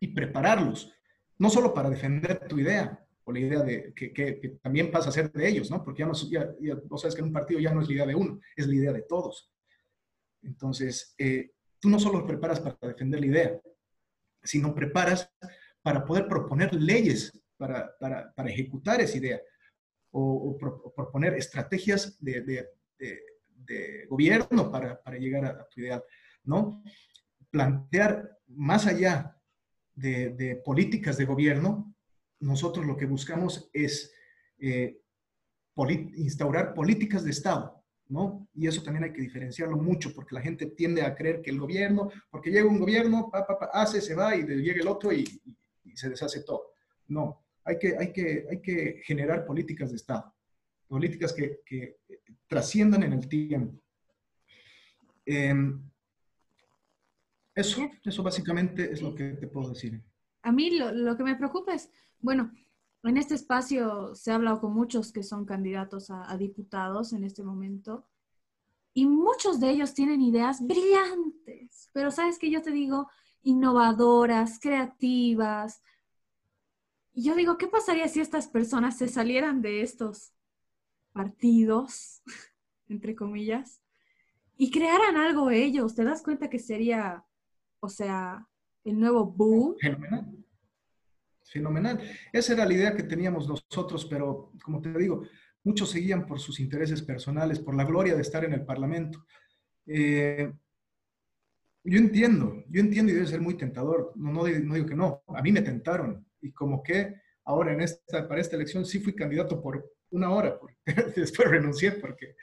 [0.00, 0.90] y prepararlos,
[1.36, 5.30] no solo para defender tu idea, o la idea de que, también pasa a ser
[5.30, 5.84] de ellos, ¿no?
[5.84, 6.48] Porque ya no, ya,
[7.06, 8.92] es que en un partido ya no es la idea de uno, es la idea
[8.94, 9.52] de todos.
[10.40, 13.60] Entonces, eh, tú no solo preparas para defender la idea,
[14.42, 15.30] sino preparas
[15.82, 19.42] para poder proponer leyes para, para, para ejecutar esa idea
[20.10, 20.56] o,
[20.96, 22.66] proponer estrategias de,
[24.08, 26.02] gobierno para, para llegar a, tu idea,
[26.44, 26.82] ¿no?
[27.50, 29.36] Plantear más allá
[29.94, 31.94] de, políticas de gobierno,
[32.40, 34.12] nosotros lo que buscamos es
[34.58, 35.00] eh,
[36.16, 38.48] instaurar políticas de Estado, ¿no?
[38.54, 41.58] Y eso también hay que diferenciarlo mucho porque la gente tiende a creer que el
[41.58, 45.24] gobierno, porque llega un gobierno, pa, pa, hace, se va y llega el otro y,
[45.94, 46.72] se deshace todo.
[47.06, 50.33] No, hay que, hay, que, hay que generar políticas de Estado,
[50.88, 51.98] políticas que, que
[52.46, 53.82] trasciendan en el tiempo.
[55.26, 55.80] Em,
[57.54, 60.02] eso, eso básicamente es lo que te puedo decir.
[60.42, 62.52] A mí lo, que me preocupa es, bueno,
[63.02, 67.42] en este espacio se ha hablado con muchos que son candidatos a, diputados en este
[67.42, 68.06] momento
[68.92, 73.08] y muchos de ellos tienen ideas brillantes, pero sabes que yo te digo,
[73.42, 75.82] innovadoras, creativas.
[77.14, 80.33] Yo digo, ¿qué pasaría si estas personas se salieran de estos
[81.14, 82.22] partidos,
[82.90, 83.80] entre comillas,
[84.58, 85.94] y crearan algo ellos?
[85.94, 87.24] ¿Te das cuenta que sería,
[87.80, 88.46] o sea,
[88.84, 89.76] el nuevo boom?
[91.54, 92.00] fenomenal.
[92.32, 95.22] Esa era la idea que teníamos nosotros, pero como te digo,
[95.62, 99.24] muchos seguían por sus intereses personales, por la gloria de estar en el Parlamento.
[99.86, 100.52] Eh,
[101.84, 105.42] yo entiendo, yo entiendo y debe ser muy tentador, no, no, digo que no, a
[105.42, 109.60] mí me tentaron y como que ahora en esta, para esta elección sí fui candidato
[109.60, 110.58] por una hora,
[111.16, 112.36] después renuncié porque,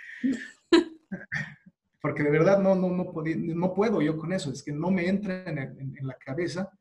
[2.01, 5.07] porque de verdad no, no, no, no puedo yo con eso, es que no me
[5.07, 6.71] entra en, la cabeza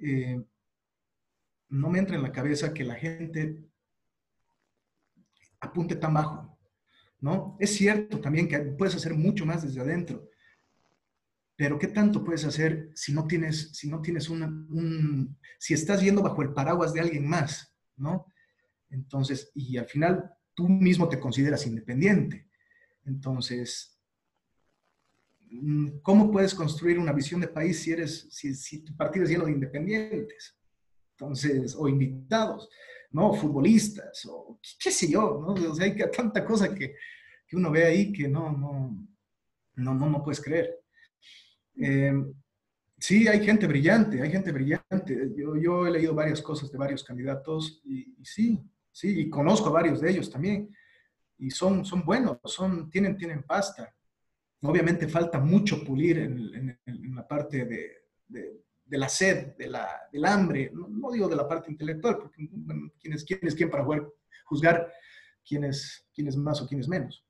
[0.00, 0.42] eh,
[1.68, 3.64] no me entra en la cabeza que la gente
[5.60, 6.58] apunte tan bajo,
[7.20, 7.56] ¿no?
[7.58, 10.28] Es cierto también que puedes hacer mucho más desde adentro,
[11.56, 16.22] pero ¿qué tanto puedes hacer si no tienes, si no tienes un, si estás yendo
[16.22, 18.26] bajo el paraguas de alguien más, ¿no?
[18.94, 22.48] Entonces, y al final tú mismo te consideras independiente.
[23.04, 23.98] Entonces,
[26.02, 29.46] ¿cómo puedes construir una visión de país si eres, si, si tu partido es lleno
[29.46, 30.56] de independientes?
[31.12, 32.68] Entonces, o invitados,
[33.10, 33.34] ¿no?
[33.34, 35.70] Futbolistas, o qué sé yo, ¿no?
[35.70, 36.94] O sea, hay tanta cosa que,
[37.46, 39.06] que uno ve ahí que no, no,
[39.76, 40.80] no, no, no puedes creer.
[41.76, 42.32] Em,
[42.98, 45.32] sí, hay gente brillante, hay gente brillante.
[45.36, 48.60] Yo, yo he leído varias cosas de varios candidatos y, sí,
[48.94, 50.74] sí, y conozco a varios de ellos también.
[51.38, 53.94] Y son, son buenos, son, tienen, tienen pasta.
[54.62, 60.24] Obviamente falta mucho pulir en, en, la parte de, de la sed, de la, del
[60.24, 62.48] hambre, no, digo de la parte intelectual, porque
[63.00, 63.84] ¿quién, es, quién es para
[64.46, 64.92] juzgar
[65.46, 67.24] quién es, quién es más o quién es menos.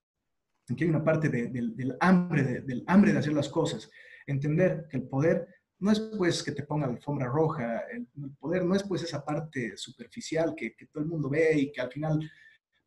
[0.68, 3.90] Aquí hay una parte del hambre, del hambre de hacer las cosas.
[4.27, 5.46] Entender que el poder
[5.78, 8.06] no es pues que te ponga la alfombra roja, el,
[8.38, 11.80] poder no es pues esa parte superficial que, que, todo el mundo ve y que
[11.80, 12.30] al final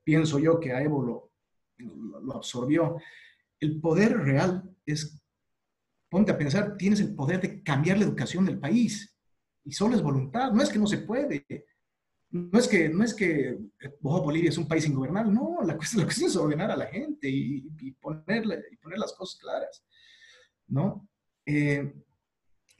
[0.03, 2.97] pienso yo que a Evo lo, absorbió.
[3.59, 5.21] El poder real es,
[6.09, 9.15] ponte a pensar, tienes el poder de cambiar la educación del país
[9.63, 11.45] y solo es voluntad, no es que no se puede.
[12.29, 13.57] No es que, no es que
[14.01, 17.65] Bolivia es un país ingobernable, no, la cuestión, la es ordenar a la gente y,
[17.79, 19.85] y, poner, y poner las cosas claras,
[20.67, 21.07] ¿no?
[21.45, 21.93] Eh,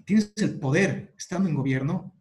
[0.08, 2.16] tienes el poder, estando en gobierno,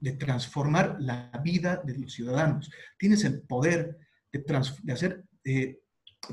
[0.00, 2.70] de transformar la vida de los ciudadanos.
[2.98, 3.98] Tienes el poder
[4.32, 5.78] de, hacer eh,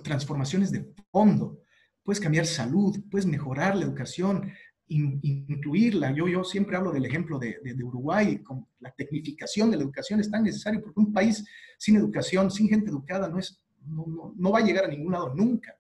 [0.02, 1.62] transformaciones de fondo.
[2.02, 4.54] Puedes cambiar salud, puedes mejorar la educación,
[4.88, 6.13] incluirla.
[6.13, 10.32] Yo, yo siempre hablo del ejemplo de, Uruguay, con la tecnificación de la educación es
[10.32, 11.46] tan necesario porque un país
[11.78, 15.36] sin educación, sin gente educada, no, es, no, no, va a llegar a ningún lado
[15.36, 15.78] nunca,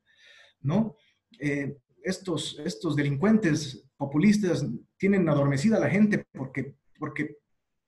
[0.61, 0.97] ¿no?
[1.39, 4.65] Eh, estos, estos delincuentes populistas
[4.97, 7.37] tienen adormecida a la gente porque, porque,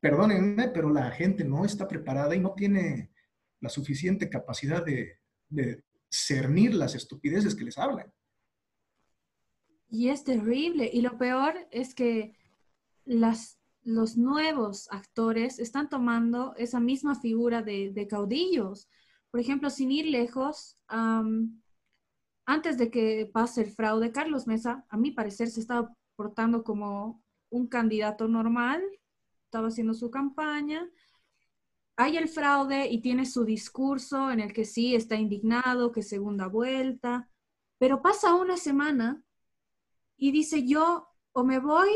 [0.02, 3.12] perdónenme, pero la gente no está preparada y no tiene
[3.62, 8.12] la suficiente capacidad de, de cernir las estupideces que les hablan.
[9.89, 10.89] Y es terrible.
[10.91, 12.36] Y lo peor es que
[13.06, 18.89] las, los nuevos actores están tomando esa misma figura de, caudillos.
[19.30, 20.78] Por ejemplo, sin ir lejos,
[22.45, 27.23] antes de que pase el fraude, Carlos Mesa, a mi parecer, se estaba portando como
[27.49, 28.84] un candidato normal,
[29.45, 30.88] estaba haciendo su campaña.
[31.95, 36.45] Hay el fraude y tiene su discurso en el que sí está indignado, que segunda
[36.45, 37.27] vuelta,
[37.79, 39.23] pero pasa una semana
[40.15, 41.89] y dice yo o me voy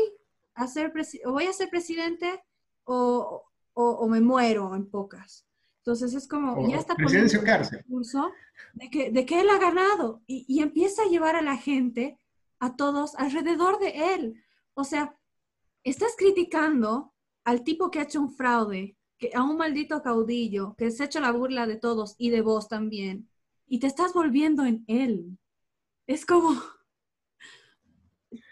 [0.54, 0.92] a ser,
[1.24, 2.42] o voy a ser presidente
[2.82, 5.46] o, o, me muero en pocas.
[5.78, 8.32] Entonces es como, ya está poniendo el discurso
[8.74, 12.18] de que, de que él ha ganado y, y, empieza a llevar a la gente,
[12.58, 14.42] a todos, alrededor de él.
[14.74, 15.18] O sea,
[15.84, 17.14] estás criticando
[17.44, 18.96] al tipo que ha hecho un fraude,
[19.34, 22.68] a un maldito caudillo, que se ha hecho la burla de todos y de vos
[22.68, 23.28] también,
[23.66, 25.38] y te estás volviendo en él.
[26.06, 26.54] Es como,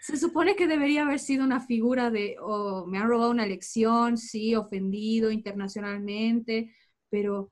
[0.01, 4.17] se supone que debería haber sido una figura de, oh, me han robado una elección,
[4.17, 6.73] sí, ofendido internacionalmente,
[7.09, 7.51] pero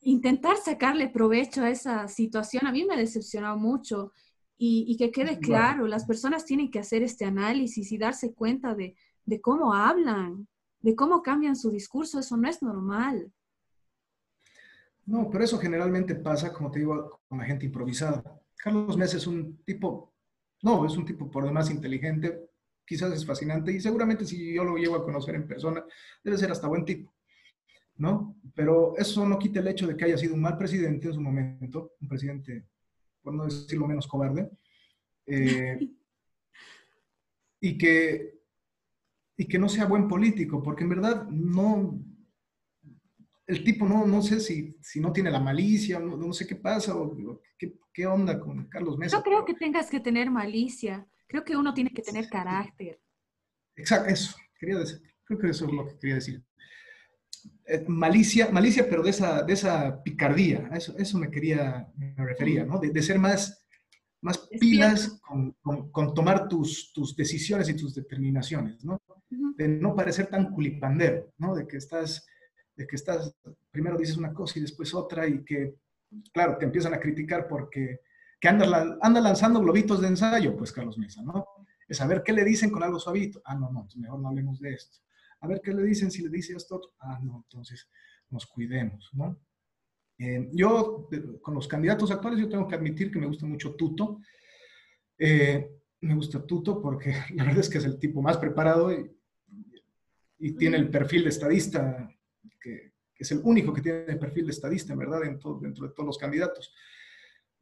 [0.00, 4.12] intentar sacarle provecho a esa situación a mí me ha decepcionado mucho.
[4.60, 8.96] Y, que quede claro, las personas tienen que hacer este análisis y darse cuenta de,
[9.24, 10.48] de cómo hablan,
[10.80, 13.32] de cómo cambian su discurso, eso no es normal.
[15.06, 18.22] No, pero eso generalmente pasa, como te digo, con la gente improvisada.
[18.56, 20.12] Carlos Mesa es un tipo
[20.62, 22.50] no, es un tipo por demás inteligente,
[22.84, 25.84] quizás es fascinante y seguramente si yo lo llevo a conocer en persona,
[26.22, 27.14] debe ser hasta buen tipo,
[27.96, 28.36] ¿no?
[28.54, 31.20] Pero eso no quita el hecho de que haya sido un mal presidente en su
[31.20, 32.66] momento, un presidente,
[33.28, 34.48] por no decirlo menos cobarde,
[35.26, 35.78] eh,
[37.60, 38.40] y, que,
[39.36, 42.02] y que no sea buen político, porque en verdad no,
[43.46, 46.56] el tipo no, no sé si, si no tiene la malicia, no, no sé qué
[46.56, 49.18] pasa, o, qué, qué, onda con Carlos Mesa.
[49.18, 52.98] No creo que tengas que tener malicia, creo que uno tiene que tener carácter.
[53.76, 56.42] Exacto, eso, quería decir, creo que eso es lo que quería decir.
[57.86, 62.78] Malicia, malicia, pero de esa, de esa picardía, eso, eso me quería, me refería, ¿no?
[62.78, 63.66] De, de ser más,
[64.22, 69.00] más pilas con, con, con, tomar tus, tus decisiones y tus determinaciones, ¿no?
[69.56, 71.54] De no parecer tan culipandero, ¿no?
[71.54, 72.26] De que estás
[72.78, 73.34] de que estás,
[73.72, 75.74] primero dices una cosa y después otra y que,
[76.32, 78.00] claro, te empiezan a criticar porque
[78.40, 78.68] que andas,
[79.02, 81.44] anda lanzando globitos de ensayo, pues Carlos Mesa, ¿no?
[81.88, 83.42] Es a ver qué le dicen con algo suavito.
[83.44, 84.98] Ah, no, no, mejor no hablemos de esto.
[85.40, 86.94] A ver qué le dicen si le dice esto.
[87.00, 87.88] Ah, no, entonces
[88.30, 89.40] nos cuidemos, ¿no?
[90.18, 91.08] Eh, yo,
[91.40, 94.20] con los candidatos actuales, yo tengo que admitir que me gusta mucho Tuto.
[95.16, 95.70] Eh,
[96.00, 99.14] me gusta Tuto porque la verdad es que es el tipo más preparado y,
[100.56, 102.08] tiene el perfil de estadista
[102.60, 106.06] que, es el único que tiene el perfil de estadista, en verdad, dentro, de todos
[106.06, 106.72] los candidatos.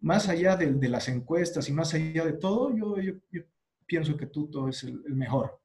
[0.01, 2.97] Más allá de, las encuestas y más allá de todo, yo,
[3.87, 5.59] pienso que Tuto es el, mejor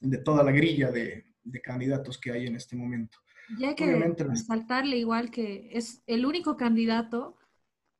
[0.00, 3.18] de toda la grilla de, de, candidatos que hay en este momento.
[3.58, 3.86] Y hay que
[4.18, 7.36] resaltarle igual que es el único candidato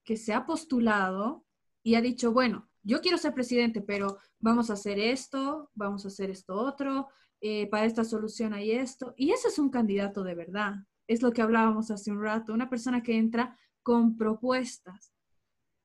[0.05, 1.45] que se ha postulado
[1.83, 6.09] y ha dicho, bueno, yo quiero ser presidente, pero vamos a hacer esto, vamos a
[6.09, 7.09] hacer esto otro,
[7.41, 9.15] eh, para esta solución hay esto.
[9.17, 10.75] Y ese es un candidato de verdad.
[11.07, 15.13] Es lo que hablábamos hace un rato, una persona que entra con propuestas.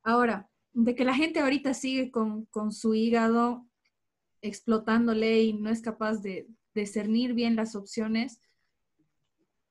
[0.02, 3.66] Ahora, de que la gente ahorita sigue con, con su hígado
[4.42, 6.46] explotándole y no es capaz de
[6.80, 8.40] discernir bien las opciones,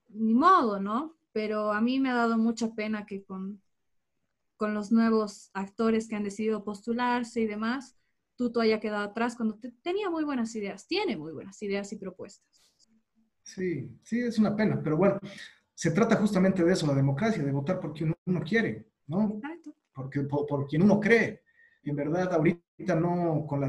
[0.10, 1.16] ni modo, ¿no?
[1.32, 3.62] Pero a mí me ha dado mucha pena que con,
[4.56, 7.95] con los nuevos actores que han decidido postularse y demás,
[8.38, 12.66] Tuto haya quedado atrás cuando tenía muy buenas ideas, tiene muy buenas ideas y propuestas.
[13.43, 15.20] Sí, sí, es una pena, pero bueno,
[15.74, 19.39] se trata justamente de eso, la democracia, de votar por quien uno quiere, ¿no?
[19.93, 21.43] Porque, por, quien uno cree.
[21.84, 23.62] Y en verdad, ahorita no, con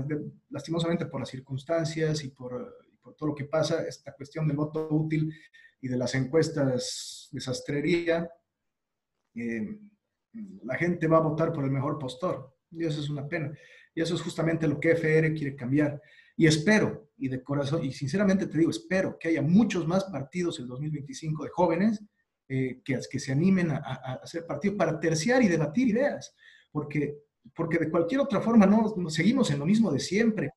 [0.49, 2.77] lastimosamente por las circunstancias y por,
[3.15, 5.33] todo lo que pasa, esta cuestión del voto útil
[5.81, 8.31] y de las encuestas de sastrería,
[9.35, 9.79] eh,
[10.65, 12.55] la gente va a votar por el mejor postor.
[12.71, 13.53] Y eso es una pena.
[13.95, 16.01] Y eso es justamente lo que FR quiere cambiar.
[16.37, 20.59] Y espero, y de corazón, y sinceramente te digo, espero que haya muchos más partidos
[20.61, 22.05] en 2025 de jóvenes
[22.49, 23.79] eh, que, que se animen a,
[24.23, 26.35] hacer partido para terciar y debatir ideas,
[26.71, 27.17] porque,
[27.55, 30.51] porque de cualquier otra forma no, seguimos en lo mismo de siempre.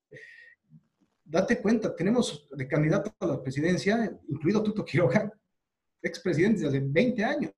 [1.29, 5.31] Date cuenta, tenemos de candidato a la presidencia, incluido Tuto Quiroga,
[6.01, 7.51] expresidente de hace 20 años.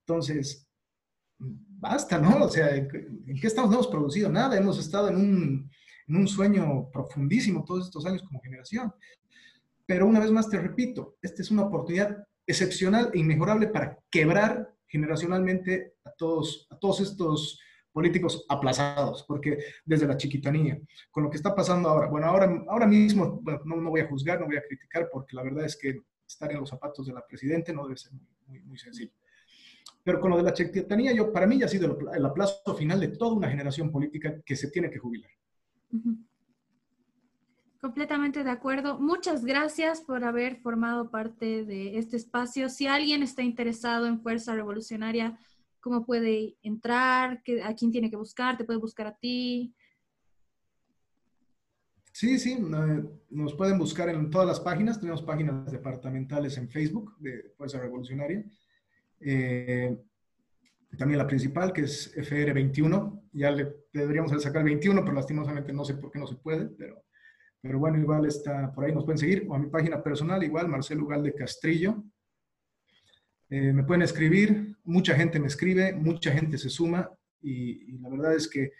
[0.00, 0.66] Entonces,
[1.38, 2.44] basta, ¿no?
[2.44, 3.70] O sea, ¿en qué estamos?
[3.70, 5.70] No hemos producido nada, hemos estado en un,
[6.08, 8.90] en un sueño profundísimo todos estos años como generación.
[9.84, 14.74] Pero una vez más te repito, esta es una oportunidad excepcional e inmejorable para quebrar
[14.86, 17.60] generacionalmente a todos, a todos estos
[17.94, 20.76] políticos aplazados, porque desde la chiquitanía,
[21.12, 24.40] con lo que está pasando ahora, bueno, ahora, ahora mismo no, no, voy a juzgar,
[24.40, 27.24] no voy a criticar, porque la verdad es que estar en los zapatos de la
[27.24, 28.10] presidente no debe ser
[28.48, 29.12] muy, muy, sencillo.
[30.02, 32.98] Pero con lo de la chiquitanía, yo, para mí ya ha sido el aplazo final
[32.98, 35.30] de toda una generación política que se tiene que jubilar.
[37.80, 38.98] Completamente de acuerdo.
[38.98, 42.68] Muchas gracias por haber formado parte de este espacio.
[42.68, 45.38] Si alguien está interesado en Fuerza Revolucionaria,
[45.84, 47.42] ¿cómo puede entrar?
[47.62, 48.56] ¿A quién tiene que buscar?
[48.56, 49.74] ¿Te puede buscar a ti?
[52.10, 52.56] Sí, sí,
[53.28, 54.98] nos pueden buscar en todas las páginas.
[54.98, 58.42] Tenemos páginas departamentales en Facebook de Fuerza Revolucionaria.
[59.20, 59.94] Eh,
[60.96, 63.20] también la principal, que es FR21.
[63.32, 67.04] Ya le deberíamos sacar 21, pero lastimosamente no sé por qué no se puede, pero,
[67.60, 70.66] pero bueno, igual está por ahí, nos pueden seguir, o a mi página personal, igual,
[70.66, 72.04] Marcelo de Castrillo.
[73.50, 77.10] Eh, me pueden escribir, mucha gente me escribe, mucha gente se suma,
[77.40, 78.72] y, la verdad es que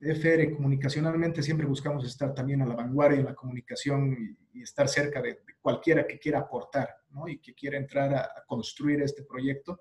[0.00, 5.22] FR comunicacionalmente siempre buscamos estar también a la vanguardia en la comunicación y, estar cerca
[5.22, 7.28] de, cualquiera que quiera aportar ¿no?
[7.28, 9.80] y que quiera entrar a construir este proyecto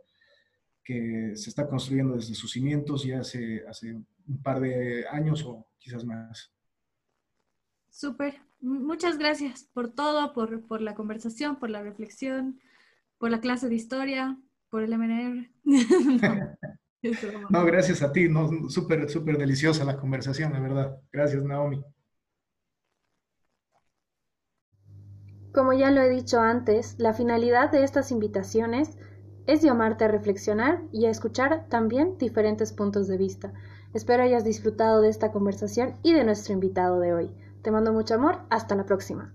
[0.84, 5.68] que se está construyendo desde sus cimientos ya hace, hace un par de años o
[5.78, 6.52] quizás más.
[7.90, 8.42] Súper.
[8.62, 12.60] Muchas gracias por todo, por, por, la conversación, por la reflexión,
[13.18, 14.38] por la clase de historia,
[14.72, 15.52] por el MNR.
[17.50, 18.28] no, gracias a ti.
[18.28, 20.98] No, súper, súper deliciosa la conversación, la verdad.
[21.12, 21.84] Gracias, Naomi.
[25.54, 28.98] Como ya lo he dicho antes, la finalidad de estas invitaciones
[29.48, 33.52] es llamarte a reflexionar y a escuchar también diferentes puntos de vista.
[33.94, 37.32] Espero hayas disfrutado de esta conversación y de nuestro invitado de hoy.
[37.62, 39.34] Te mando mucho amor, hasta la próxima.